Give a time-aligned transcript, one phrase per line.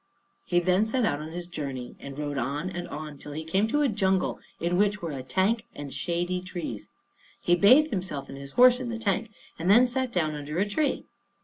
[0.45, 3.67] He then set out on his journey, and rode on and on till he came
[3.67, 6.89] to a jungle in which were a tank and shady trees.
[7.39, 9.29] He bathed himself and his horse in the tank,
[9.59, 11.05] and then sat down under a tree.